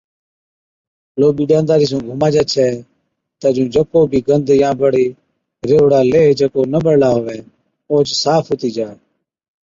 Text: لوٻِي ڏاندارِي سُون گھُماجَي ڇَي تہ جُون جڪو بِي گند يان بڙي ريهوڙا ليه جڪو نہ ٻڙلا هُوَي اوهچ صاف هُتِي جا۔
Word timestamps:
لوٻِي 1.19 1.45
ڏاندارِي 1.51 1.87
سُون 1.91 2.01
گھُماجَي 2.09 2.43
ڇَي 2.51 2.67
تہ 3.39 3.47
جُون 3.55 3.67
جڪو 3.73 3.99
بِي 4.11 4.19
گند 4.27 4.47
يان 4.61 4.75
بڙي 4.79 5.05
ريهوڙا 5.67 5.99
ليه 6.11 6.35
جڪو 6.39 6.61
نہ 6.71 6.79
ٻڙلا 6.83 7.09
هُوَي 7.17 7.37
اوهچ 7.89 8.09
صاف 8.23 8.45
هُتِي 8.49 8.69
جا۔ 8.75 8.89